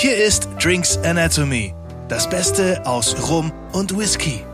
[0.00, 1.74] Hier ist Drinks Anatomy,
[2.08, 4.44] das Beste aus Rum und Whisky.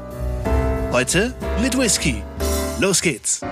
[0.91, 2.23] Heute mit Whisky.
[2.81, 3.43] Los geht's!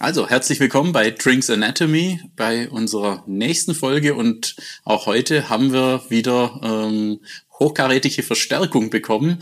[0.00, 4.14] Also, herzlich willkommen bei Drinks Anatomy, bei unserer nächsten Folge.
[4.14, 4.54] Und
[4.84, 7.20] auch heute haben wir wieder ähm,
[7.58, 9.38] hochkarätige Verstärkung bekommen.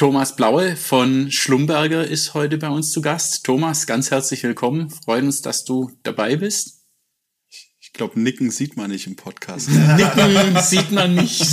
[0.00, 3.44] Thomas Blaue von Schlumberger ist heute bei uns zu Gast.
[3.44, 4.88] Thomas, ganz herzlich willkommen.
[4.88, 6.86] Freuen uns, dass du dabei bist.
[7.80, 9.68] Ich glaube, Nicken sieht man nicht im Podcast.
[9.96, 11.44] Nicken sieht man nicht.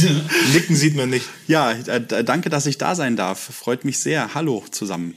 [0.53, 1.27] Nicken sieht man nicht.
[1.49, 3.37] Ja, äh, danke, dass ich da sein darf.
[3.37, 4.33] Freut mich sehr.
[4.33, 5.13] Hallo zusammen.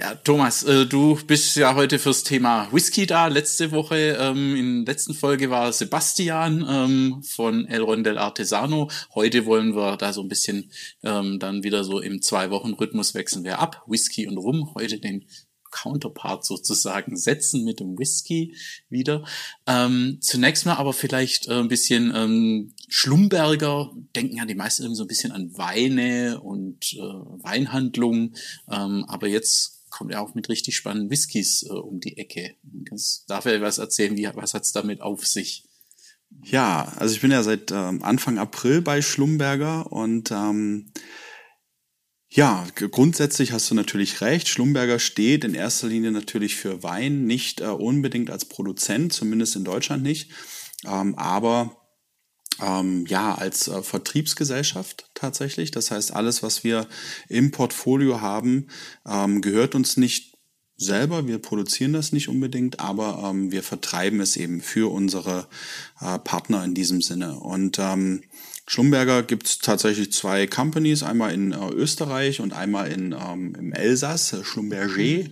[0.00, 3.26] Ja, Thomas, äh, du bist ja heute fürs Thema Whisky da.
[3.26, 8.88] Letzte Woche, ähm, in der letzten Folge war Sebastian ähm, von El Rondel Artesano.
[9.16, 10.70] Heute wollen wir da so ein bisschen
[11.02, 13.82] ähm, dann wieder so im Zwei-Wochen-Rhythmus wechseln wir ab.
[13.88, 14.72] Whisky und Rum.
[14.76, 15.26] Heute den
[15.72, 18.54] Counterpart sozusagen setzen mit dem Whisky
[18.88, 19.24] wieder.
[20.20, 25.08] Zunächst mal aber vielleicht äh, ein bisschen Schlumberger, denken ja die meisten irgendwie so ein
[25.08, 28.34] bisschen an Weine und äh, Weinhandlungen,
[28.66, 32.54] aber jetzt kommt er auch mit richtig spannenden Whiskys äh, um die Ecke.
[32.62, 35.64] Das darf er was erzählen, wie, was hat's damit auf sich?
[36.44, 40.92] Ja, also ich bin ja seit ähm, Anfang April bei Schlumberger und ähm,
[42.28, 44.46] ja, grundsätzlich hast du natürlich recht.
[44.46, 49.64] Schlumberger steht in erster Linie natürlich für Wein, nicht äh, unbedingt als Produzent, zumindest in
[49.64, 50.30] Deutschland nicht.
[50.86, 51.77] Ähm, aber
[52.60, 55.70] ähm, ja, als äh, Vertriebsgesellschaft tatsächlich.
[55.70, 56.86] Das heißt, alles, was wir
[57.28, 58.68] im Portfolio haben,
[59.06, 60.38] ähm, gehört uns nicht
[60.76, 61.26] selber.
[61.26, 65.48] Wir produzieren das nicht unbedingt, aber ähm, wir vertreiben es eben für unsere
[66.00, 67.38] äh, Partner in diesem Sinne.
[67.38, 68.22] Und ähm,
[68.68, 73.72] Schlumberger gibt es tatsächlich zwei Companies, einmal in äh, Österreich und einmal in, ähm, im
[73.72, 75.30] Elsass, äh, Schlumberger.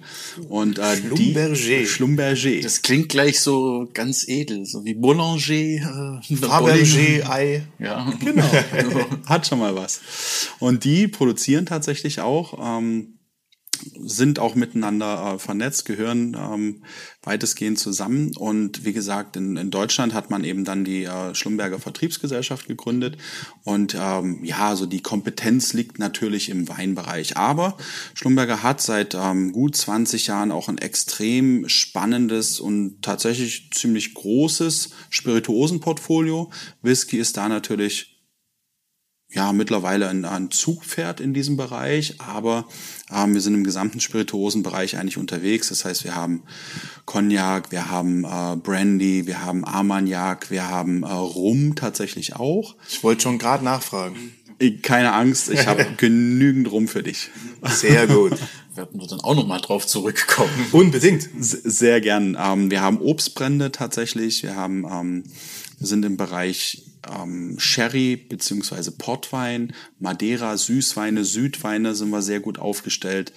[0.48, 1.54] Und, äh, Schlumberger.
[1.54, 2.62] Die, Schlumberger.
[2.62, 6.22] Das klingt gleich so ganz edel, so wie Boulanger.
[6.30, 7.66] Äh, Fabergé, Ei.
[7.78, 8.50] Ja, genau.
[9.26, 10.00] Hat schon mal was.
[10.58, 13.15] Und die produzieren tatsächlich auch ähm,
[14.04, 16.82] sind auch miteinander äh, vernetzt, gehören ähm,
[17.22, 18.32] weitestgehend zusammen.
[18.36, 23.18] Und wie gesagt, in, in Deutschland hat man eben dann die äh, Schlumberger Vertriebsgesellschaft gegründet.
[23.64, 27.36] Und ähm, ja, so die Kompetenz liegt natürlich im Weinbereich.
[27.36, 27.76] Aber
[28.14, 34.90] Schlumberger hat seit ähm, gut 20 Jahren auch ein extrem spannendes und tatsächlich ziemlich großes
[35.10, 36.50] Spirituosenportfolio.
[36.82, 38.15] Whisky ist da natürlich
[39.36, 42.64] ja mittlerweile ein, ein Zugpferd in diesem Bereich, aber
[43.14, 45.68] ähm, wir sind im gesamten Spirituosenbereich eigentlich unterwegs.
[45.68, 46.42] Das heißt, wir haben
[47.04, 52.76] Cognac, wir haben äh, Brandy, wir haben Armagnac, wir haben äh, Rum tatsächlich auch.
[52.88, 54.16] Ich wollte schon gerade nachfragen.
[54.80, 57.28] Keine Angst, ich habe genügend Rum für dich.
[57.62, 58.32] Sehr gut.
[58.74, 60.66] Werden wir dann auch nochmal drauf zurückkommen.
[60.72, 61.28] Unbedingt.
[61.38, 62.38] Sehr gern.
[62.40, 64.42] Ähm, wir haben Obstbrände tatsächlich.
[64.42, 65.24] Wir haben, ähm,
[65.78, 72.58] wir sind im Bereich ähm, Sherry beziehungsweise Portwein, Madeira, Süßweine, Südweine sind wir sehr gut
[72.58, 73.32] aufgestellt.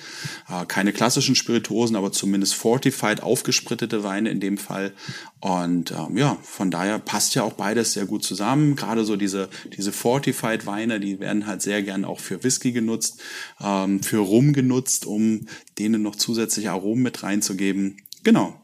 [0.50, 4.94] Äh, keine klassischen Spirituosen, aber zumindest fortified, aufgesprittete Weine in dem Fall.
[5.40, 8.76] Und ähm, ja, von daher passt ja auch beides sehr gut zusammen.
[8.76, 13.22] Gerade so diese, diese fortified Weine, die werden halt sehr gern auch für Whisky genutzt,
[13.62, 15.48] ähm, für Rum genutzt, um
[15.78, 17.98] denen noch zusätzliche Aromen mit reinzugeben.
[18.24, 18.60] Genau.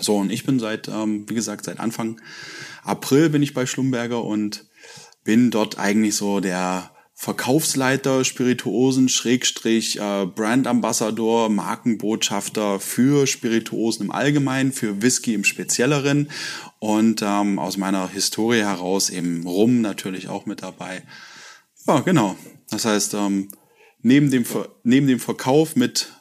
[0.00, 2.20] So, und ich bin seit, ähm, wie gesagt, seit Anfang
[2.90, 4.66] April bin ich bei Schlumberger und
[5.24, 14.10] bin dort eigentlich so der Verkaufsleiter, Spirituosen, Schrägstrich, äh, Brand Ambassador, Markenbotschafter für Spirituosen im
[14.10, 16.30] Allgemeinen, für Whisky im Spezielleren
[16.78, 21.02] und ähm, aus meiner Historie heraus eben Rum natürlich auch mit dabei.
[21.86, 22.36] Ja, genau.
[22.70, 23.48] Das heißt, ähm,
[24.00, 24.46] neben, dem,
[24.82, 26.12] neben dem Verkauf mit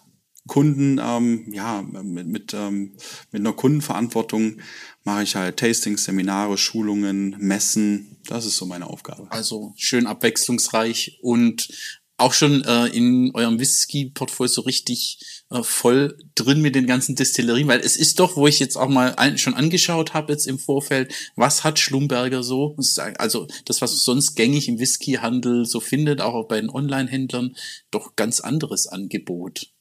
[0.49, 2.91] Kunden, ähm, ja, mit, mit, ähm,
[3.31, 4.57] mit einer Kundenverantwortung
[5.05, 8.17] mache ich halt Tastings, Seminare, Schulungen, Messen.
[8.27, 9.27] Das ist so meine Aufgabe.
[9.31, 11.69] Also schön abwechslungsreich und
[12.17, 15.19] auch schon äh, in eurem Whisky-Portfolio so richtig
[15.51, 18.89] äh, voll drin mit den ganzen Destillerien, weil es ist doch, wo ich jetzt auch
[18.89, 22.75] mal ein, schon angeschaut habe jetzt im Vorfeld, was hat Schlumberger so?
[23.17, 27.55] Also das, was sonst gängig im Whisky-Handel so findet, auch bei den Online-Händlern,
[27.89, 29.71] doch ganz anderes Angebot.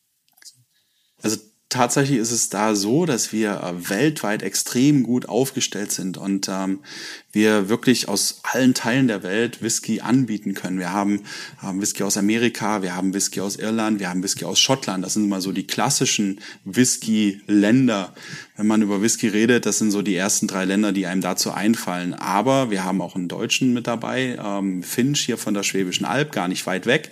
[1.22, 1.38] Also
[1.68, 6.80] tatsächlich ist es da so, dass wir äh, weltweit extrem gut aufgestellt sind und ähm,
[7.30, 10.78] wir wirklich aus allen Teilen der Welt Whisky anbieten können.
[10.78, 11.24] Wir haben,
[11.58, 15.04] haben Whisky aus Amerika, wir haben Whisky aus Irland, wir haben Whisky aus Schottland.
[15.04, 18.14] Das sind mal so die klassischen Whisky-Länder.
[18.58, 21.52] Wenn man über Whisky redet, das sind so die ersten drei Länder, die einem dazu
[21.52, 22.12] einfallen.
[22.12, 26.32] Aber wir haben auch einen Deutschen mit dabei, ähm, Finch hier von der Schwäbischen Alb,
[26.32, 27.10] gar nicht weit weg.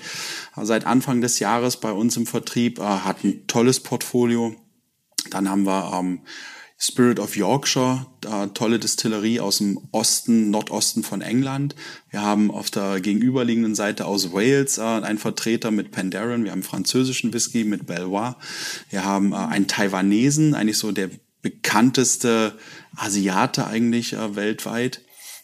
[0.60, 4.56] Seit Anfang des Jahres bei uns im Vertrieb, äh, hat ein tolles Portfolio.
[5.31, 6.22] Dann haben wir ähm,
[6.78, 11.76] Spirit of Yorkshire, äh, tolle Distillerie aus dem Osten, Nordosten von England.
[12.10, 16.42] Wir haben auf der gegenüberliegenden Seite aus Wales äh, einen Vertreter mit Penderyn.
[16.42, 18.37] Wir haben französischen Whisky mit Belvoir.
[18.90, 21.10] Wir haben äh, einen Taiwanesen, eigentlich so der
[21.42, 22.58] bekannteste
[22.96, 25.02] Asiate eigentlich äh, weltweit,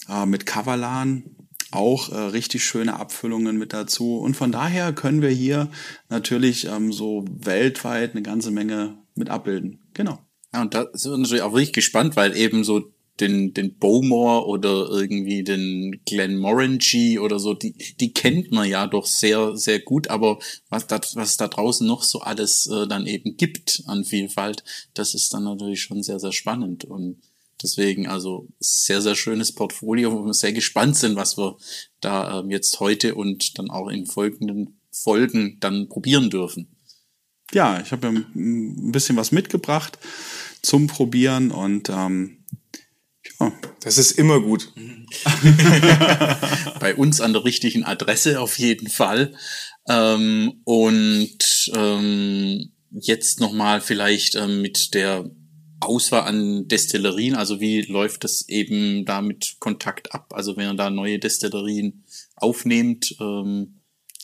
[0.08, 1.36] äh, mit Kavalan.
[1.70, 4.18] Auch äh, richtig schöne Abfüllungen mit dazu.
[4.18, 5.70] Und von daher können wir hier
[6.10, 9.80] natürlich ähm, so weltweit eine ganze Menge mit abbilden.
[9.94, 10.18] Genau.
[10.52, 14.46] Ja, und da sind wir natürlich auch wirklich gespannt, weil eben so den, den Bowmore
[14.46, 20.08] oder irgendwie den Glenmorangie oder so, die, die kennt man ja doch sehr, sehr gut,
[20.08, 20.38] aber
[20.68, 24.64] was da, was da draußen noch so alles äh, dann eben gibt an Vielfalt,
[24.94, 27.18] das ist dann natürlich schon sehr, sehr spannend und
[27.62, 31.56] deswegen also sehr, sehr schönes Portfolio, wo wir sehr gespannt sind, was wir
[32.00, 36.76] da ähm, jetzt heute und dann auch in folgenden Folgen dann probieren dürfen.
[37.52, 39.98] Ja, ich habe ein bisschen was mitgebracht
[40.62, 42.44] zum Probieren und ähm,
[43.80, 44.72] Das ist immer gut.
[46.80, 49.34] Bei uns an der richtigen Adresse auf jeden Fall.
[49.88, 55.30] Ähm, und ähm, jetzt nochmal vielleicht ähm, mit der
[55.80, 60.32] Auswahl an Destillerien, also wie läuft das eben da mit Kontakt ab?
[60.32, 62.04] Also wenn ihr da neue Destillerien
[62.36, 63.81] aufnehmt, ähm,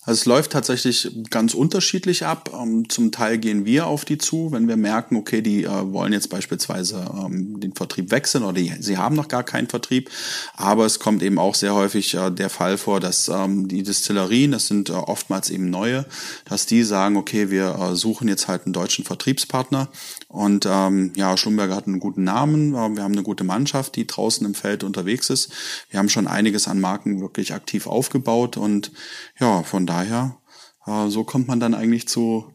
[0.08, 2.50] also es läuft tatsächlich ganz unterschiedlich ab.
[2.58, 6.14] Ähm, zum Teil gehen wir auf die zu, wenn wir merken, okay, die äh, wollen
[6.14, 10.08] jetzt beispielsweise ähm, den Vertrieb wechseln oder die, sie haben noch gar keinen Vertrieb.
[10.56, 14.52] Aber es kommt eben auch sehr häufig äh, der Fall vor, dass ähm, die Destillerien,
[14.52, 16.06] das sind äh, oftmals eben neue,
[16.46, 19.88] dass die sagen, okay, wir suchen jetzt halt einen deutschen Vertriebspartner.
[20.28, 22.72] Und ja, Schlumberger hat einen guten Namen.
[22.72, 25.50] Wir haben eine gute Mannschaft, die draußen im Feld unterwegs ist.
[25.90, 28.92] Wir haben schon einiges an Marken wirklich aktiv aufgebaut und
[29.40, 29.97] ja, von daher,
[30.86, 32.52] äh, so kommt man dann eigentlich zu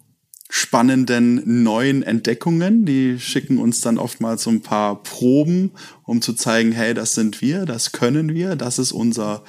[0.55, 2.85] spannenden neuen Entdeckungen.
[2.85, 5.71] Die schicken uns dann oftmals so ein paar Proben,
[6.03, 9.43] um zu zeigen, hey, das sind wir, das können wir, das ist unser,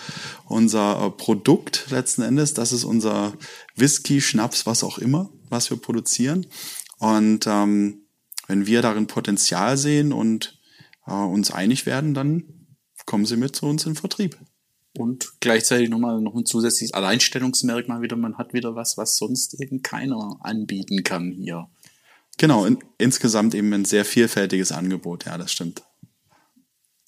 [0.46, 3.34] unser äh, Produkt letzten Endes, das ist unser
[3.76, 6.46] Whisky, Schnaps, was auch immer, was wir produzieren.
[6.98, 8.06] Und ähm,
[8.46, 10.58] wenn wir darin Potenzial sehen und
[11.06, 12.44] äh, uns einig werden, dann
[13.04, 14.38] kommen sie mit zu uns in Vertrieb
[14.96, 18.16] und gleichzeitig nochmal noch ein zusätzliches Alleinstellungsmerkmal wieder.
[18.16, 21.68] Man hat wieder was, was sonst eben keiner anbieten kann hier.
[22.38, 25.82] Genau, in, insgesamt eben ein sehr vielfältiges Angebot, ja, das stimmt.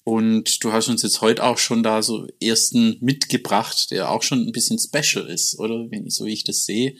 [0.03, 4.39] Und du hast uns jetzt heute auch schon da so ersten mitgebracht, der auch schon
[4.39, 5.91] ein bisschen special ist, oder?
[5.91, 6.95] Wenn ich, so wie ich das sehe.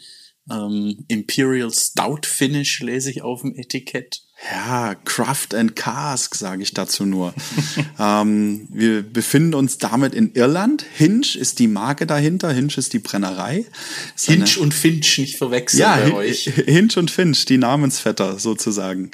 [0.50, 4.27] Ähm, Imperial Stout Finish lese ich auf dem Etikett.
[4.50, 7.34] Ja, Craft and Cask, sage ich dazu nur.
[7.98, 10.84] ähm, wir befinden uns damit in Irland.
[10.94, 12.52] Hinch ist die Marke dahinter.
[12.52, 13.66] Hinch ist die Brennerei.
[14.14, 16.44] Ist Hinch und Finch nicht verwechseln ja, bei euch.
[16.44, 19.10] Hinch und Finch, die Namensvetter sozusagen.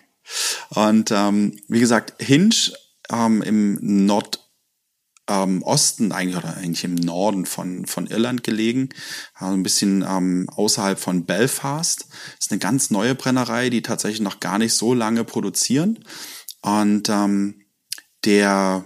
[0.71, 2.73] Und ähm, wie gesagt, Hinch
[3.11, 4.44] ähm, im Nord
[5.29, 8.91] ähm, Osten eigentlich oder eigentlich im Norden von, von Irland gelegen,
[9.35, 12.06] also ein bisschen ähm, außerhalb von Belfast.
[12.38, 16.05] ist eine ganz neue Brennerei, die tatsächlich noch gar nicht so lange produzieren.
[16.62, 17.62] Und ähm,
[18.25, 18.85] der,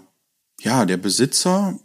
[0.61, 1.79] ja, der Besitzer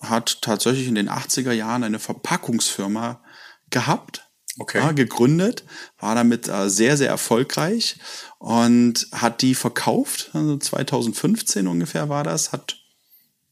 [0.00, 3.22] hat tatsächlich in den 80er Jahren eine Verpackungsfirma
[3.70, 4.78] gehabt, okay.
[4.78, 5.64] ja, gegründet,
[5.98, 7.98] war damit äh, sehr, sehr erfolgreich
[8.38, 12.77] und hat die verkauft, also 2015 ungefähr war das, hat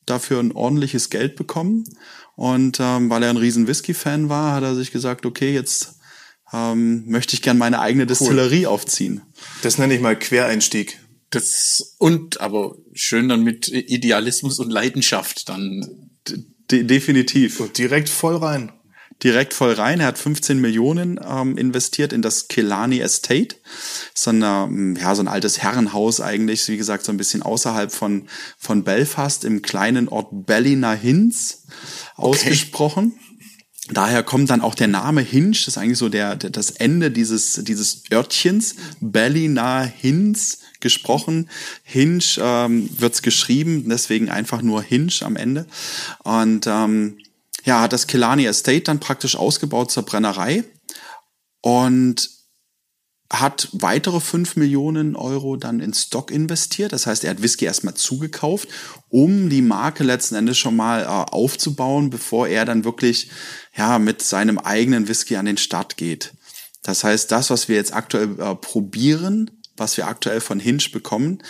[0.06, 1.84] dafür ein ordentliches Geld bekommen.
[2.34, 5.96] Und ähm, weil er ein riesen Whisky-Fan war, hat er sich gesagt, okay, jetzt
[6.52, 8.72] ähm, möchte ich gern meine eigene Destillerie cool.
[8.72, 9.22] aufziehen.
[9.62, 11.00] Das nenne ich mal Quereinstieg.
[11.30, 16.10] Das und aber schön dann mit Idealismus und Leidenschaft dann.
[16.70, 17.60] De definitiv.
[17.60, 18.72] Und direkt voll rein
[19.22, 20.00] direkt voll rein.
[20.00, 23.56] Er hat 15 Millionen ähm, investiert in das Kelani Estate.
[24.14, 27.92] So, eine, ähm, ja, so ein altes Herrenhaus eigentlich, wie gesagt, so ein bisschen außerhalb
[27.92, 31.64] von, von Belfast im kleinen Ort Ballynahins
[32.16, 32.28] okay.
[32.28, 33.14] ausgesprochen.
[33.88, 37.12] Daher kommt dann auch der Name Hinch, das ist eigentlich so der, der das Ende
[37.12, 41.48] dieses, dieses Örtchens, Ballynahins gesprochen.
[41.84, 45.66] Hinch ähm, wird's geschrieben, deswegen einfach nur Hinch am Ende.
[46.24, 47.18] Und ähm,
[47.66, 50.64] ja, hat das Killarney Estate dann praktisch ausgebaut zur Brennerei
[51.60, 52.30] und
[53.28, 56.92] hat weitere fünf Millionen Euro dann in Stock investiert.
[56.92, 58.68] Das heißt, er hat Whisky erstmal zugekauft,
[59.08, 63.30] um die Marke letzten Endes schon mal äh, aufzubauen, bevor er dann wirklich
[63.76, 66.34] ja mit seinem eigenen Whisky an den Start geht.
[66.84, 71.42] Das heißt, das, was wir jetzt aktuell äh, probieren, was wir aktuell von Hinge bekommen,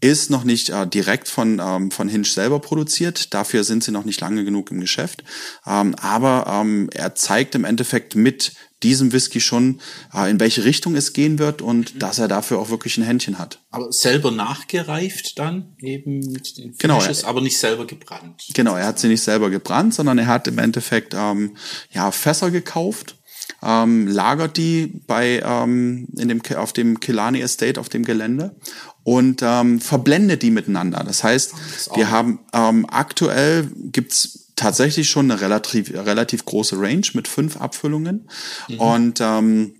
[0.00, 3.32] ist noch nicht äh, direkt von, ähm, von Hinge selber produziert.
[3.32, 5.24] Dafür sind sie noch nicht lange genug im Geschäft.
[5.66, 8.52] Ähm, aber ähm, er zeigt im Endeffekt mit
[8.82, 9.80] diesem Whisky schon,
[10.14, 11.98] äh, in welche Richtung es gehen wird und mhm.
[11.98, 13.60] dass er dafür auch wirklich ein Händchen hat.
[13.70, 18.44] Aber selber nachgereift dann eben mit den genau, Finishes, aber nicht selber gebrannt.
[18.52, 21.56] Genau, er hat sie nicht selber gebrannt, sondern er hat im Endeffekt ähm,
[21.90, 23.15] ja Fässer gekauft
[23.62, 28.56] ähm, lagert die bei ähm, in dem auf dem Kilani Estate auf dem Gelände
[29.04, 31.04] und ähm, verblendet die miteinander.
[31.04, 31.54] Das heißt,
[31.94, 38.28] wir haben ähm, aktuell gibt's tatsächlich schon eine relativ relativ große Range mit fünf Abfüllungen
[38.68, 38.80] mhm.
[38.80, 39.74] und ähm,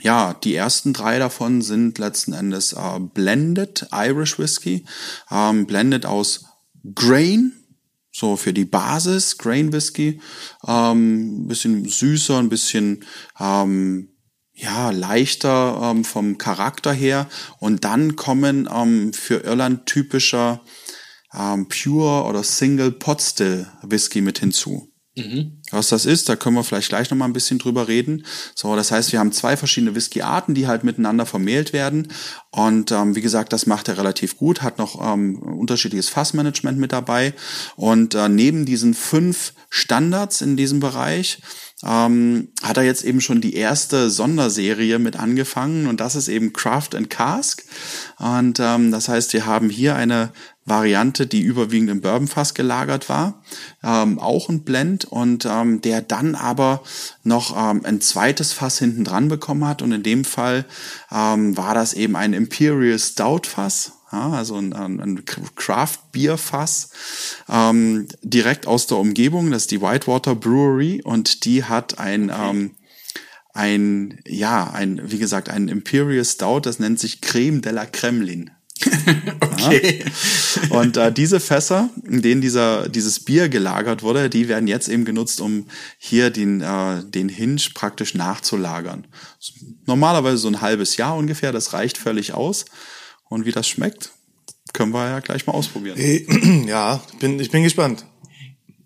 [0.00, 4.84] ja, die ersten drei davon sind letzten Endes äh, Blended Irish Whiskey,
[5.30, 6.44] ähm, Blended aus
[6.94, 7.57] Grain,
[8.18, 10.20] so für die Basis, Grain Whisky,
[10.66, 13.04] ähm, bisschen süßer, ein bisschen
[13.38, 14.08] ähm,
[14.52, 17.28] ja leichter ähm, vom Charakter her.
[17.60, 20.62] Und dann kommen ähm, für Irland typischer
[21.32, 24.92] ähm, Pure oder Single Pot Still Whisky mit hinzu.
[25.18, 25.60] Mhm.
[25.70, 28.24] Was das ist, da können wir vielleicht gleich nochmal ein bisschen drüber reden.
[28.54, 32.08] So, das heißt, wir haben zwei verschiedene Whisky-Arten, die halt miteinander vermählt werden.
[32.50, 36.92] Und ähm, wie gesagt, das macht er relativ gut, hat noch ähm, unterschiedliches Fassmanagement mit
[36.92, 37.34] dabei.
[37.76, 41.40] Und äh, neben diesen fünf Standards in diesem Bereich
[41.84, 46.52] ähm, hat er jetzt eben schon die erste Sonderserie mit angefangen und das ist eben
[46.52, 47.64] Craft and Cask.
[48.18, 50.32] Und ähm, das heißt, wir haben hier eine
[50.64, 53.42] Variante, die überwiegend im Bourbonfass gelagert war,
[53.82, 56.82] ähm, auch ein Blend und ähm, der dann aber
[57.22, 60.66] noch ähm, ein zweites Fass hinten dran bekommen hat und in dem Fall
[61.12, 65.24] ähm, war das eben ein Imperial Stout Fass, ja, also ein, ein
[65.54, 66.90] Craft Beer Fass
[67.48, 72.50] ähm, direkt aus der Umgebung, das ist die Whitewater Brewery und die hat ein okay.
[72.50, 72.70] ähm,
[73.54, 78.52] ein, ja, ein, wie gesagt, ein Imperial Stout, das nennt sich Creme de la Kremlin.
[79.40, 80.04] okay.
[80.70, 80.78] Ja.
[80.78, 85.04] Und äh, diese Fässer, in denen dieser, dieses Bier gelagert wurde, die werden jetzt eben
[85.04, 85.66] genutzt, um
[85.98, 89.06] hier den, äh, den Hinge praktisch nachzulagern.
[89.86, 92.66] Normalerweise so ein halbes Jahr ungefähr, das reicht völlig aus.
[93.28, 94.12] Und wie das schmeckt,
[94.72, 95.98] können wir ja gleich mal ausprobieren.
[96.68, 98.04] Ja, bin, ich bin gespannt.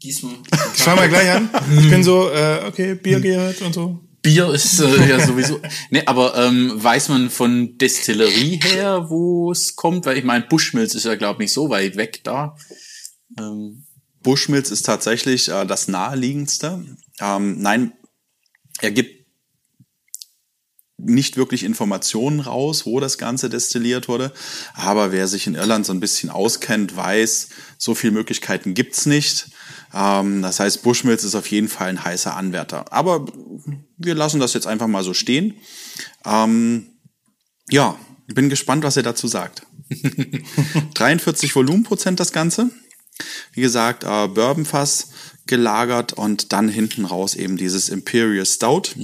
[0.00, 0.34] Gieß mal.
[0.74, 1.48] Ich fang mal gleich an.
[1.78, 4.00] Ich bin so, äh, okay, Bier gehört und so.
[4.22, 5.60] Bier ist äh, ja sowieso.
[5.90, 10.06] nee, aber ähm, weiß man von Destillerie her, wo es kommt?
[10.06, 12.56] Weil ich meine, Bushmills ist ja, glaube ich, nicht so weit weg da.
[13.38, 13.84] Ähm.
[14.22, 16.84] Bushmills ist tatsächlich äh, das naheliegendste.
[17.20, 17.92] Ähm, nein,
[18.80, 19.21] er gibt
[21.04, 24.32] nicht wirklich Informationen raus, wo das Ganze destilliert wurde.
[24.74, 29.48] Aber wer sich in Irland so ein bisschen auskennt, weiß, so viele Möglichkeiten gibt's nicht.
[29.94, 32.92] Ähm, das heißt, Bushmills ist auf jeden Fall ein heißer Anwärter.
[32.92, 33.26] Aber
[33.98, 35.54] wir lassen das jetzt einfach mal so stehen.
[36.24, 36.86] Ähm,
[37.70, 39.66] ja, bin gespannt, was er dazu sagt.
[40.94, 42.70] 43 Volumenprozent das Ganze.
[43.52, 45.10] Wie gesagt, äh, Bourbonfass
[45.46, 48.94] gelagert und dann hinten raus eben dieses Imperial Stout.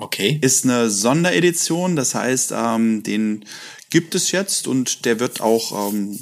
[0.00, 0.38] Okay.
[0.40, 3.44] Ist eine Sonderedition, das heißt, ähm, den
[3.90, 6.16] gibt es jetzt und der wird auch ähm,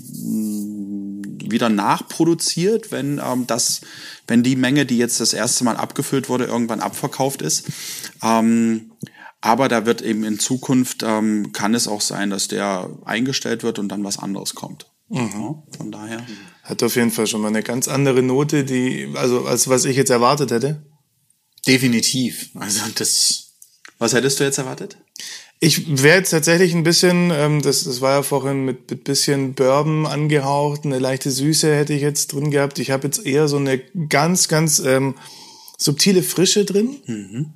[1.51, 3.83] wieder nachproduziert, wenn ähm, das,
[4.27, 7.67] wenn die Menge, die jetzt das erste Mal abgefüllt wurde, irgendwann abverkauft ist.
[8.23, 8.93] Ähm,
[9.41, 13.79] aber da wird eben in Zukunft ähm, kann es auch sein, dass der eingestellt wird
[13.79, 14.91] und dann was anderes kommt.
[15.11, 15.63] Mhm.
[15.75, 16.27] von daher.
[16.65, 19.97] Hat auf jeden Fall schon mal eine ganz andere Note, die, also als was ich
[19.97, 20.85] jetzt erwartet hätte.
[21.67, 22.51] Definitiv.
[22.55, 23.48] Also das.
[23.99, 24.97] Was hättest du jetzt erwartet?
[25.61, 29.55] Ich wäre jetzt tatsächlich ein bisschen, ähm, das, das war ja vorhin mit, mit bisschen
[29.55, 32.79] Bourbon angehaucht, eine leichte Süße hätte ich jetzt drin gehabt.
[32.79, 33.79] Ich habe jetzt eher so eine
[34.09, 35.17] ganz, ganz ähm,
[35.77, 36.97] subtile Frische drin.
[37.07, 37.53] Mhm.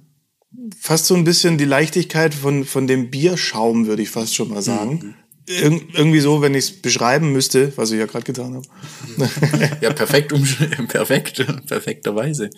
[0.79, 4.63] Fast so ein bisschen die Leichtigkeit von, von dem Bierschaum, würde ich fast schon mal
[4.63, 4.93] sagen.
[4.93, 5.15] Mhm.
[5.47, 9.31] Ir irgendwie so, wenn ich es beschreiben müsste, was ich ja gerade getan habe.
[9.81, 10.33] ja, perfekt,
[10.89, 12.51] perfekt, perfekterweise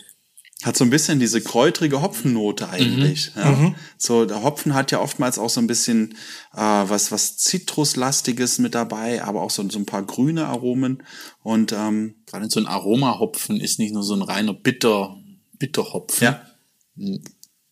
[0.63, 3.35] hat so ein bisschen diese kräutrige Hopfennote eigentlich.
[3.35, 3.41] Mhm.
[3.41, 3.51] Ja.
[3.51, 3.75] Mhm.
[3.99, 6.13] So der Hopfen hat ja oftmals auch so ein bisschen
[6.55, 11.03] äh, was was Zitruslastiges mit dabei, aber auch so, so ein paar grüne Aromen
[11.43, 15.17] und ähm, gerade so ein Aromahopfen ist nicht nur so ein reiner bitter
[15.59, 16.25] Bitterhopfen.
[16.25, 16.47] Ja.
[16.95, 17.23] Mhm.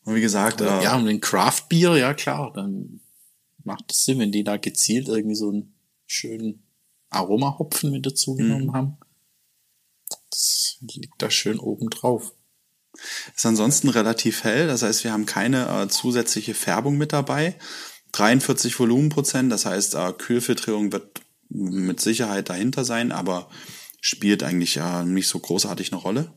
[0.05, 3.01] Und wie gesagt, äh, ja und ein Craft Beer, ja klar, dann
[3.65, 5.75] macht es Sinn, wenn die da gezielt irgendwie so einen
[6.07, 6.63] schönen
[7.11, 8.73] Aromahopfen mit dazu genommen mhm.
[8.73, 8.97] haben.
[10.31, 12.35] Das liegt da schön oben drauf.
[13.35, 17.57] Ist ansonsten relativ hell, das heißt, wir haben keine äh, zusätzliche Färbung mit dabei.
[18.13, 23.49] 43 Volumenprozent, das heißt, äh, Kühlfiltrierung wird mit Sicherheit dahinter sein, aber
[24.01, 26.33] spielt eigentlich äh, nicht so großartig eine Rolle.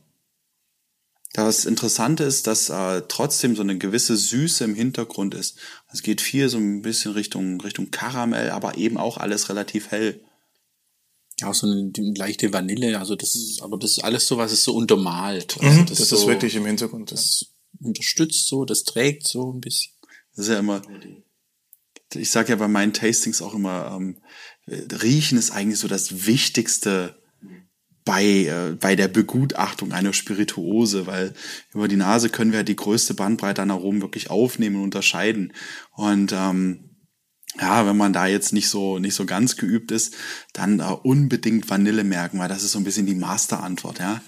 [1.32, 5.58] Das Interessante ist, dass äh, trotzdem so eine gewisse Süße im Hintergrund ist.
[5.92, 10.24] Es geht viel so ein bisschen Richtung, Richtung Karamell, aber eben auch alles relativ hell.
[11.40, 14.52] Ja, so eine, eine leichte Vanille, also das ist, aber das ist alles so, was
[14.52, 15.58] es so untermalt.
[15.60, 17.12] Also das, das ist so, wirklich im Hintergrund.
[17.12, 17.46] Das
[17.78, 19.92] unterstützt so, das trägt so ein bisschen.
[20.34, 20.82] Das ist ja immer,
[22.14, 24.16] ich sage ja bei meinen Tastings auch immer, ähm,
[24.68, 27.16] Riechen ist eigentlich so das Wichtigste
[28.06, 31.34] bei, äh, bei der Begutachtung einer Spirituose, weil
[31.74, 35.52] über die Nase können wir ja die größte Bandbreite an Aromen wirklich aufnehmen und unterscheiden.
[35.92, 36.95] Und ähm,
[37.60, 40.14] ja, wenn man da jetzt nicht so nicht so ganz geübt ist,
[40.52, 44.20] dann äh, unbedingt Vanille merken, weil das ist so ein bisschen die Masterantwort, ja.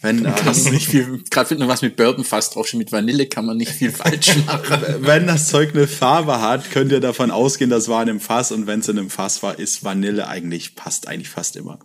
[0.00, 3.26] Wenn äh, das nicht viel, gerade wenn man was mit Bourbon fast drauf mit Vanille
[3.26, 4.82] kann man nicht viel falsch machen.
[5.00, 8.52] wenn das Zeug eine Farbe hat, könnt ihr davon ausgehen, das war in einem Fass
[8.52, 11.78] und wenn es in einem Fass war, ist Vanille eigentlich passt eigentlich fast immer.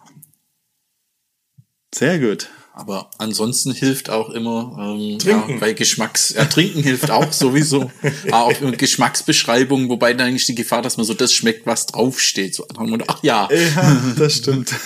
[1.93, 2.49] Sehr gut.
[2.77, 5.53] Aber ansonsten hilft auch immer ähm, trinken.
[5.53, 7.91] Ja, bei Geschmacks, ja, trinken hilft auch sowieso.
[8.31, 12.53] auch Geschmacksbeschreibungen, wobei dann eigentlich die Gefahr, dass man so das schmeckt, was draufsteht.
[12.53, 12.67] So,
[13.07, 13.49] ach ja.
[13.51, 14.73] Ja, das stimmt.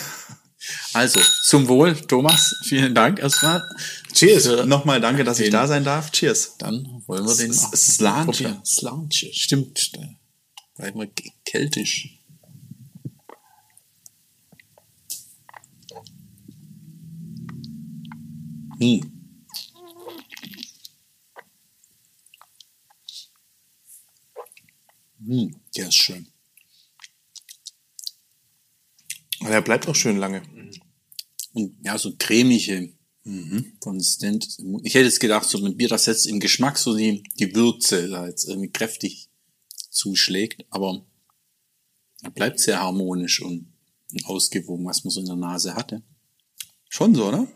[0.93, 2.53] Also, zum Wohl, Thomas.
[2.63, 3.63] Vielen Dank erstmal.
[4.13, 4.45] Cheers.
[4.45, 6.11] Für Nochmal danke, dass ich da sein darf.
[6.11, 6.55] Cheers.
[6.59, 8.61] Dann wollen wir den auch Slanche.
[8.63, 9.91] Slanche, stimmt.
[10.75, 11.09] Bleiben wir
[11.45, 12.20] keltisch.
[18.81, 18.99] Hm.
[25.23, 26.27] Hm, der ist schön.
[29.39, 30.41] Und er bleibt auch schön lange.
[31.53, 33.73] Und ja, so cremige mhm.
[33.79, 34.47] konsistent.
[34.83, 38.09] Ich hätte jetzt gedacht, so ein Bier, das jetzt im Geschmack so die, die Würze
[38.09, 39.29] da jetzt irgendwie kräftig
[39.91, 41.05] zuschlägt, aber
[42.23, 43.71] er bleibt sehr harmonisch und
[44.23, 46.01] ausgewogen, was man so in der Nase hatte.
[46.89, 47.47] Schon so, oder?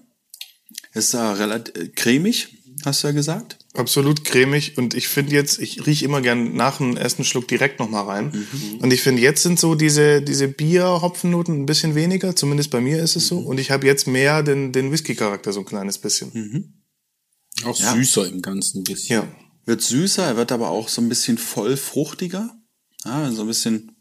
[0.93, 3.57] Ist äh, relativ cremig, hast du ja gesagt.
[3.73, 7.79] Absolut cremig und ich finde jetzt, ich rieche immer gern nach dem ersten Schluck direkt
[7.79, 8.31] nochmal rein.
[8.33, 8.79] Mhm.
[8.79, 13.01] Und ich finde, jetzt sind so diese, diese Bier-Hopfennoten ein bisschen weniger, zumindest bei mir
[13.03, 13.41] ist es so.
[13.41, 13.47] Mhm.
[13.47, 16.31] Und ich habe jetzt mehr den, den Whisky-Charakter so ein kleines bisschen.
[16.33, 16.73] Mhm.
[17.65, 17.93] Auch ja.
[17.93, 19.15] süßer im Ganzen ein bisschen.
[19.15, 19.27] Ja.
[19.65, 22.55] Wird süßer, er wird aber auch so ein bisschen voll fruchtiger.
[23.03, 23.91] Ja, so ein bisschen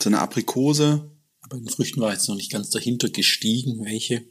[0.00, 1.10] so eine Aprikose.
[1.40, 4.24] Aber in den Früchten war jetzt noch nicht ganz dahinter gestiegen, welche.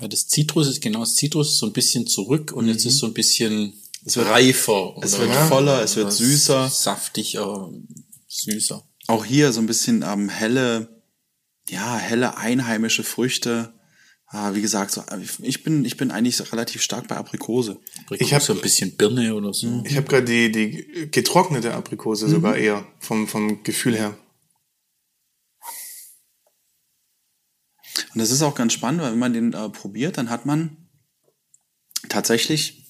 [0.00, 2.72] Ja, das Zitrus ist genau das Zitrus ist so ein bisschen zurück und mhm.
[2.72, 4.94] jetzt ist so ein bisschen es wird, reifer.
[5.00, 6.68] Es wird voller, es wird süßer.
[6.68, 7.70] Saftiger,
[8.28, 8.82] süßer.
[9.06, 11.02] Auch hier so ein bisschen ähm, helle,
[11.68, 13.72] ja, helle einheimische Früchte.
[14.26, 15.02] Ah, wie gesagt, so,
[15.42, 17.78] ich bin ich bin eigentlich relativ stark bei Aprikose.
[18.00, 19.82] Aprikose ich habe so ein bisschen Birne oder so.
[19.86, 22.30] Ich habe gerade die die getrocknete Aprikose mhm.
[22.32, 24.16] sogar eher vom vom Gefühl her.
[28.12, 30.76] Und das ist auch ganz spannend, weil wenn man den äh, probiert, dann hat man
[32.08, 32.84] tatsächlich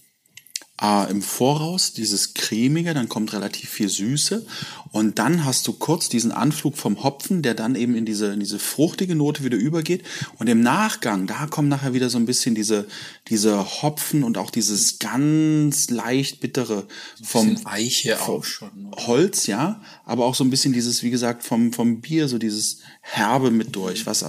[0.82, 4.44] äh, im Voraus dieses cremige, dann kommt relativ viel Süße.
[4.90, 8.40] Und dann hast du kurz diesen Anflug vom Hopfen, der dann eben in diese in
[8.40, 10.02] diese fruchtige Note wieder übergeht.
[10.38, 12.86] Und im Nachgang, da kommt nachher wieder so ein bisschen diese
[13.28, 16.86] diese Hopfen und auch dieses ganz leicht bittere
[17.22, 21.72] vom Eiche auch schon Holz, ja, aber auch so ein bisschen dieses wie gesagt vom
[21.72, 24.28] vom Bier so dieses herbe mit durch, was äh,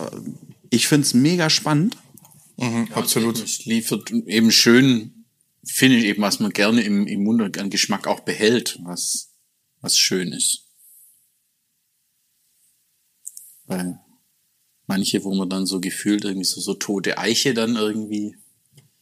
[0.69, 1.97] ich finde es mega spannend.
[2.57, 3.41] Mhm, ja, absolut.
[3.41, 5.25] Es liefert eben schön,
[5.63, 9.31] finde ich eben, was man gerne im, im Mund an Geschmack auch behält, was,
[9.81, 10.65] was schön ist.
[13.65, 13.99] Weil
[14.87, 18.35] manche, wo man dann so gefühlt irgendwie so, so tote Eiche dann irgendwie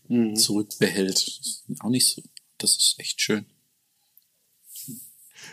[0.07, 0.35] mhm.
[0.35, 2.21] zurückbehält, auch nicht so.
[2.57, 3.45] Das ist echt schön.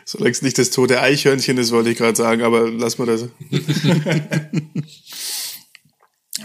[0.05, 3.27] Solange es nicht das tote Eichhörnchen ist, wollte ich gerade sagen, aber lass mal das.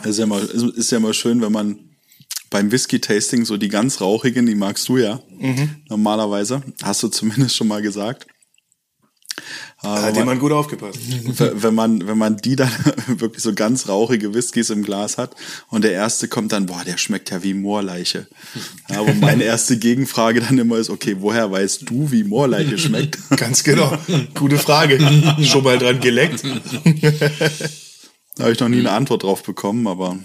[0.04, 1.80] ist ja mal, ist ja mal schön, wenn man
[2.50, 5.78] beim Whisky-Tasting so die ganz rauchigen, die magst du ja mhm.
[5.90, 8.28] normalerweise, hast du zumindest schon mal gesagt.
[9.82, 10.98] Da hat jemand gut aufgepasst.
[11.38, 12.72] Wenn man, wenn man die dann
[13.08, 15.36] wirklich so ganz rauchige Whiskys im Glas hat
[15.70, 18.28] und der erste kommt dann, boah, der schmeckt ja wie Moorleiche.
[18.90, 23.20] Ja, aber meine erste Gegenfrage dann immer ist, okay, woher weißt du, wie Moorleiche schmeckt?
[23.38, 23.96] Ganz genau.
[24.34, 24.98] Gute Frage.
[25.44, 26.44] Schon mal dran geleckt.
[28.36, 30.20] Da habe ich noch nie eine Antwort drauf bekommen, aber.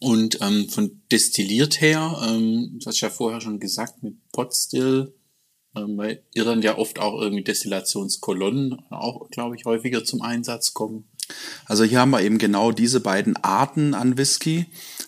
[0.00, 5.14] Und ähm, von destilliert her, ähm, das hast du ja vorher schon gesagt, mit Potstill,
[5.74, 11.08] ähm, weil Irland ja oft auch irgendwie Destillationskolonnen auch, glaube ich, häufiger zum Einsatz kommen.
[11.66, 14.66] Also hier haben wir eben genau diese beiden Arten an Whisky.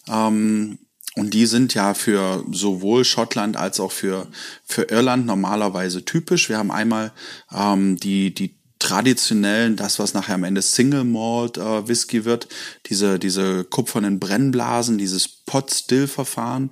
[0.09, 0.79] Ähm,
[1.15, 4.29] und die sind ja für sowohl Schottland als auch für,
[4.65, 6.49] für Irland normalerweise typisch.
[6.49, 7.13] Wir haben einmal
[7.53, 12.49] ähm, die, die traditionellen, das was nachher am Ende Single Malt äh, Whisky wird,
[12.87, 16.71] diese diese kupfernen Brennblasen, dieses Pot Still Verfahren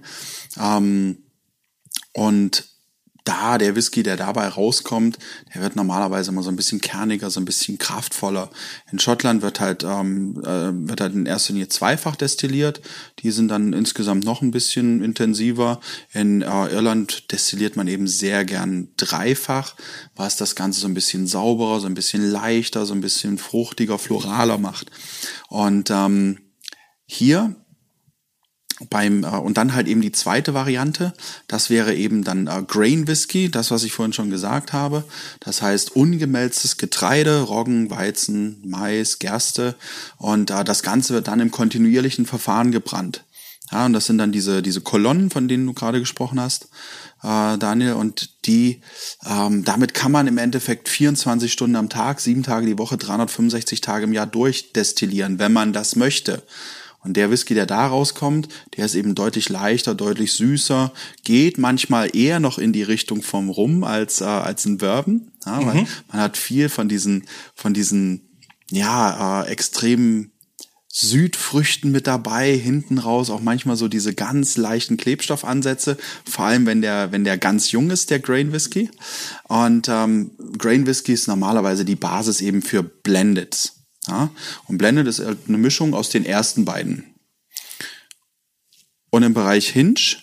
[0.59, 1.19] ähm,
[2.13, 2.76] und
[3.27, 5.19] da, der Whisky, der dabei rauskommt,
[5.55, 8.51] der wird normalerweise immer so ein bisschen kerniger, so ein bisschen kraftvoller.
[8.91, 12.81] In Schottland wird halt, ähm, äh, wird halt in erster Linie zweifach destilliert.
[13.19, 15.81] Die sind dann insgesamt noch ein bisschen intensiver.
[16.13, 19.75] In äh, Irland destilliert man eben sehr gern dreifach,
[20.15, 23.99] was das Ganze so ein bisschen sauberer, so ein bisschen leichter, so ein bisschen fruchtiger,
[23.99, 24.91] floraler macht.
[25.49, 26.39] Und ähm,
[27.07, 27.57] hier
[28.91, 31.15] beim äh, und dann halt eben die zweite Variante,
[31.49, 35.05] das wäre eben dann äh, Grain Whisky, das was ich vorhin schon gesagt habe.
[35.41, 39.77] Das heißt ungemälztes Getreide, Roggen, Weizen, Mais, Gerste
[40.19, 43.23] und äh, das Ganze wird dann im kontinuierlichen Verfahren gebrannt.
[43.73, 46.69] Ja, und das sind dann diese diese Kolonnen, von denen du gerade gesprochen hast,
[47.23, 47.95] äh, Daniel.
[47.95, 48.81] Und die
[49.29, 53.81] ähm, damit kann man im Endeffekt 24 Stunden am Tag, sieben Tage die Woche, 365
[53.81, 56.43] Tage im Jahr durchdestillieren, wenn man das möchte.
[57.07, 60.93] Und der Whisky, der da rauskommt, der ist eben deutlich leichter, deutlich süßer,
[61.23, 65.31] geht manchmal eher noch in die Richtung vom Rum als, äh, als ein Bourbon.
[65.47, 65.67] Ja, mhm.
[65.67, 68.29] weil man hat viel von diesen, von diesen,
[68.73, 70.33] ja, äh, extremen
[70.93, 76.81] Südfrüchten mit dabei, hinten raus auch manchmal so diese ganz leichten Klebstoffansätze, vor allem wenn
[76.81, 78.91] der, wenn der ganz jung ist, der Grain Whisky.
[79.45, 83.86] Und ähm, Grain Whisky ist normalerweise die Basis eben für Blendeds.
[84.09, 84.31] Ja?
[84.67, 87.05] Und Blended ist eine Mischung aus den ersten beiden.
[89.11, 90.17] Und im Bereich Hinge,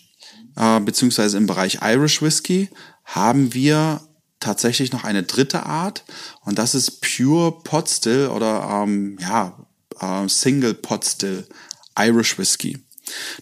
[0.56, 2.70] äh, beziehungsweise im Bereich Irish Whiskey,
[3.06, 4.02] haben wir
[4.40, 6.04] tatsächlich noch eine dritte Art
[6.42, 9.58] und das ist Pure Pot Still oder ähm, ja,
[10.00, 11.48] äh, Single Pot Still
[11.98, 12.80] Irish Whiskey.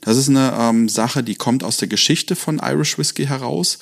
[0.01, 3.79] Das ist eine ähm, Sache, die kommt aus der Geschichte von Irish Whiskey heraus,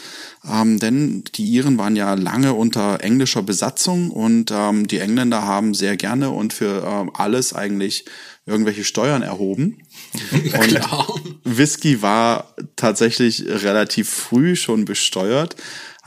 [0.50, 5.74] ähm, denn die Iren waren ja lange unter englischer Besatzung und ähm, die Engländer haben
[5.74, 8.06] sehr gerne und für ähm, alles eigentlich
[8.46, 9.78] irgendwelche Steuern erhoben.
[10.32, 11.08] Und Klar.
[11.44, 15.56] Whisky war tatsächlich relativ früh schon besteuert.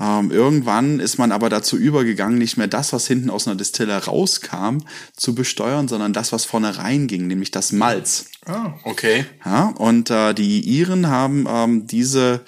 [0.03, 3.97] Ähm, irgendwann ist man aber dazu übergegangen, nicht mehr das, was hinten aus einer Distille
[3.97, 4.79] rauskam,
[5.17, 8.27] zu besteuern, sondern das, was vorne reinging, nämlich das Malz.
[8.45, 9.27] Ah, okay.
[9.45, 12.45] Ja, und äh, die Iren haben ähm, diese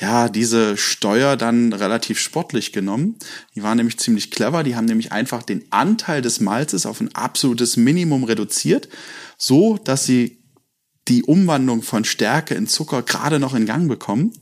[0.00, 3.16] ja, diese Steuer dann relativ sportlich genommen.
[3.56, 4.62] Die waren nämlich ziemlich clever.
[4.62, 8.88] Die haben nämlich einfach den Anteil des Malzes auf ein absolutes Minimum reduziert,
[9.38, 10.38] so dass sie
[11.08, 14.32] die Umwandlung von Stärke in Zucker gerade noch in Gang bekommen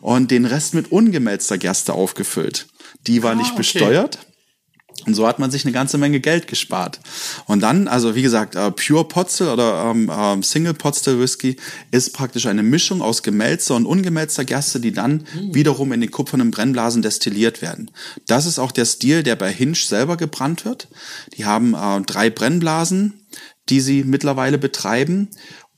[0.00, 2.66] und den Rest mit ungemälzter Gerste aufgefüllt.
[3.06, 3.58] Die war ah, nicht okay.
[3.58, 4.18] besteuert.
[5.06, 7.00] Und so hat man sich eine ganze Menge Geld gespart.
[7.46, 11.56] Und dann, also wie gesagt, äh, Pure Potstill oder ähm, äh, Single Potstill Whisky
[11.90, 15.54] ist praktisch eine Mischung aus gemälzter und ungemälzter Gerste, die dann mhm.
[15.54, 17.90] wiederum in den kupfernen Brennblasen destilliert werden.
[18.26, 20.88] Das ist auch der Stil, der bei Hinge selber gebrannt wird.
[21.36, 23.26] Die haben äh, drei Brennblasen,
[23.68, 25.30] die sie mittlerweile betreiben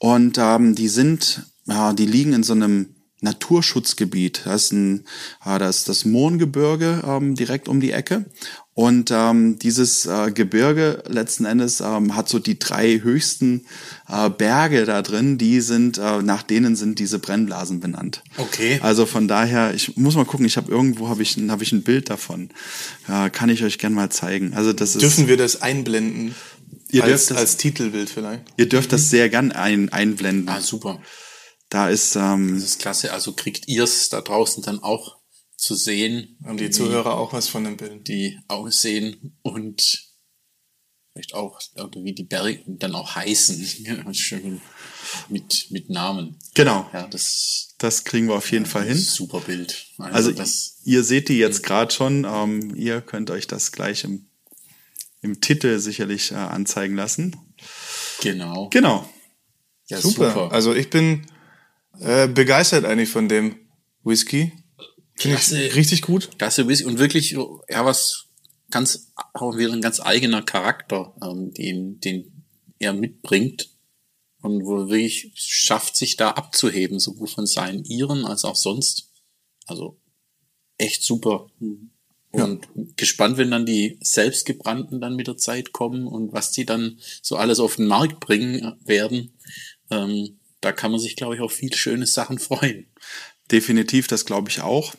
[0.05, 4.43] und ähm, die sind, ja, die liegen in so einem Naturschutzgebiet.
[4.45, 5.07] Das ist, ein,
[5.47, 8.27] äh, das, ist das Mohngebirge ähm, direkt um die Ecke.
[8.75, 13.65] Und ähm, dieses äh, Gebirge letzten Endes ähm, hat so die drei höchsten
[14.09, 18.23] äh, Berge da drin, die sind, äh, nach denen sind diese Brennblasen benannt.
[18.37, 18.81] Okay.
[18.83, 21.83] Also von daher, ich muss mal gucken, ich habe irgendwo habe ich, hab ich ein
[21.83, 22.51] Bild davon.
[23.09, 24.53] Ja, kann ich euch gerne mal zeigen.
[24.55, 26.35] Also das Dürfen ist, wir das einblenden?
[26.95, 28.45] Ihr als, das, als Titelbild vielleicht.
[28.57, 30.49] Ihr dürft das sehr gern ein, einblenden.
[30.49, 31.03] Ah, super.
[31.69, 32.15] Da ist.
[32.15, 33.13] Ähm, das ist klasse.
[33.13, 35.17] Also kriegt ihr es da draußen dann auch
[35.57, 36.39] zu sehen.
[36.45, 38.07] Haben die Zuhörer auch was von dem Bild?
[38.07, 40.15] Die aussehen und
[41.13, 41.59] vielleicht auch
[41.97, 43.65] wie die Berge dann auch heißen.
[44.13, 44.61] Schön
[45.29, 46.39] mit, mit Namen.
[46.55, 46.89] Genau.
[46.93, 48.99] Ja, das, das kriegen wir auf jeden ja, Fall hin.
[48.99, 49.87] Super Bild.
[49.99, 52.25] Also, also das, ihr seht die jetzt gerade schon.
[52.25, 54.29] Ähm, ihr könnt euch das gleich im
[55.25, 57.37] im Titel sicherlich äh, anzeigen lassen.
[58.21, 58.69] Genau.
[58.69, 59.09] Genau.
[59.89, 60.29] Ja, super.
[60.29, 60.53] super.
[60.53, 61.27] Also ich bin
[61.99, 63.57] äh, begeistert eigentlich von dem
[64.03, 64.53] Whisky.
[65.17, 66.31] Finde ich richtig gut.
[66.39, 68.27] Klasse Whisky und wirklich ja was
[68.71, 72.45] ganz auch wieder ein ganz eigener Charakter, ähm, den den
[72.79, 73.71] er mitbringt
[74.43, 79.11] und wo wirklich schafft sich da abzuheben, sowohl von seinen Iren als auch sonst.
[79.67, 79.99] Also
[80.77, 81.47] echt super.
[81.61, 81.94] Mhm.
[82.35, 82.83] Und ja.
[82.97, 87.37] gespannt, wenn dann die selbstgebrannten dann mit der Zeit kommen und was die dann so
[87.37, 89.33] alles auf den Markt bringen werden.
[89.91, 92.87] Ähm, da kann man sich, glaube ich, auf viele schöne Sachen freuen.
[93.51, 94.95] Definitiv, das glaube ich auch.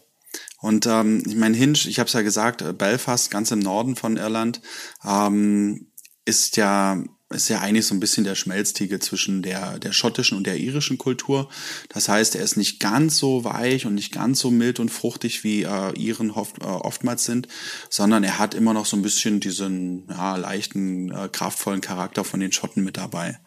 [0.59, 3.95] Und ähm, ich meine, Hinge, ich habe es ja gesagt, äh, Belfast, ganz im Norden
[3.95, 4.61] von Irland,
[5.05, 5.87] ähm,
[6.25, 10.45] ist ja ist ja eigentlich so ein bisschen der Schmelztiegel zwischen der, der schottischen und
[10.45, 11.49] der irischen Kultur.
[11.89, 15.43] Das heißt, er ist nicht ganz so weich und nicht ganz so mild und fruchtig,
[15.43, 17.47] wie äh, Iren oft, äh, oftmals sind,
[17.89, 22.39] sondern er hat immer noch so ein bisschen diesen ja, leichten, äh, kraftvollen Charakter von
[22.39, 23.39] den Schotten mit dabei.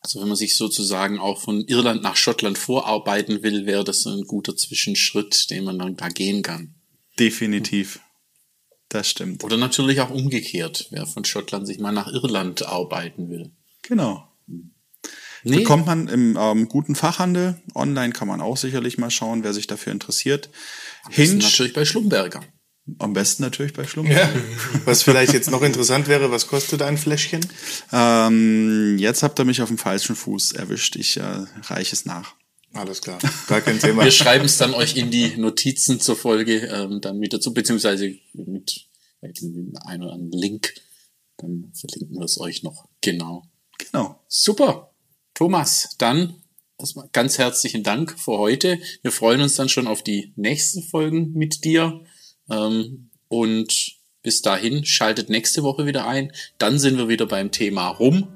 [0.00, 4.22] Also wenn man sich sozusagen auch von Irland nach Schottland vorarbeiten will, wäre das ein
[4.22, 6.74] guter Zwischenschritt, den man dann da gehen kann.
[7.18, 7.98] Definitiv.
[8.88, 9.42] Das stimmt.
[9.42, 13.50] Oder natürlich auch umgekehrt, wer von Schottland sich mal nach Irland arbeiten will.
[13.82, 14.28] Genau.
[15.42, 15.58] Nee.
[15.58, 17.60] Bekommt man im ähm, guten Fachhandel.
[17.74, 20.50] Online kann man auch sicherlich mal schauen, wer sich dafür interessiert.
[21.08, 21.44] Hinch.
[21.44, 22.40] Natürlich bei Schlumberger.
[22.98, 24.34] Am besten natürlich bei Schlumberger.
[24.34, 24.42] Ja.
[24.84, 27.44] Was vielleicht jetzt noch interessant wäre, was kostet ein Fläschchen?
[27.92, 30.96] Ähm, jetzt habt ihr mich auf dem falschen Fuß erwischt.
[30.96, 32.34] Ich äh, reiche es nach.
[32.76, 34.04] Alles klar, gar kein Thema.
[34.04, 38.14] Wir schreiben es dann euch in die Notizen zur Folge ähm, dann mit dazu, beziehungsweise
[38.34, 38.86] mit
[39.84, 40.74] einem oder anderen Link.
[41.38, 42.88] Dann verlinken wir es euch noch.
[43.00, 43.44] Genau.
[43.78, 44.20] Genau.
[44.28, 44.92] Super.
[45.34, 46.42] Thomas, dann
[46.78, 48.78] erstmal ganz herzlichen Dank für heute.
[49.02, 52.04] Wir freuen uns dann schon auf die nächsten Folgen mit dir.
[52.50, 56.32] Ähm, und bis dahin schaltet nächste Woche wieder ein.
[56.58, 58.28] Dann sind wir wieder beim Thema Rum.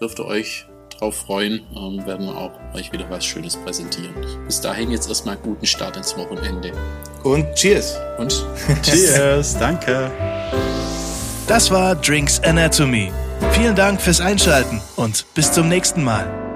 [0.00, 0.66] Dürft ihr euch
[0.98, 1.60] drauf freuen.
[1.76, 4.14] Ähm, werden wir auch euch wieder was Schönes präsentieren.
[4.46, 6.72] Bis dahin jetzt erstmal guten Start ins Wochenende.
[7.24, 7.98] Und Cheers.
[8.18, 8.44] Und
[8.82, 9.58] Cheers.
[9.58, 10.10] Danke.
[11.46, 13.10] Das war Drinks Anatomy.
[13.52, 16.47] Vielen Dank fürs Einschalten und bis zum nächsten Mal.